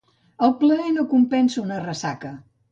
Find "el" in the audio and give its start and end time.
0.47-0.55